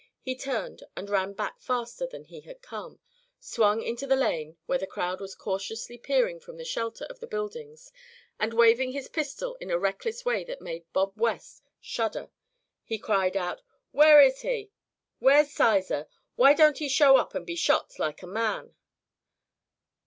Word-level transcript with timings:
He 0.19 0.35
turned 0.35 0.81
and 0.95 1.11
ran 1.11 1.33
back 1.33 1.61
faster 1.61 2.07
than 2.07 2.23
he 2.23 2.41
had 2.41 2.63
come, 2.63 2.99
swung 3.39 3.83
into 3.83 4.07
the 4.07 4.15
lane 4.15 4.57
where 4.65 4.79
the 4.79 4.87
crowd 4.87 5.21
was 5.21 5.35
cautiously 5.35 5.95
peering 5.99 6.39
from 6.39 6.57
the 6.57 6.65
shelter 6.65 7.05
of 7.07 7.19
the 7.19 7.27
buildings, 7.27 7.91
and 8.39 8.51
waving 8.51 8.93
his 8.93 9.07
pistol 9.09 9.53
in 9.61 9.69
a 9.69 9.77
reckless 9.77 10.25
way 10.25 10.43
that 10.45 10.59
made 10.59 10.91
Bob 10.91 11.13
West 11.15 11.61
shudder, 11.79 12.31
he 12.83 12.97
cried 12.97 13.37
out: 13.37 13.61
"Where 13.91 14.19
is 14.19 14.41
he? 14.41 14.71
Where's 15.19 15.51
Sizer? 15.51 16.07
Why 16.35 16.55
don't 16.55 16.79
he 16.79 16.89
show 16.89 17.17
up 17.17 17.35
and 17.35 17.45
be 17.45 17.55
shot, 17.55 17.99
like 17.99 18.23
a 18.23 18.25
man?" 18.27 18.73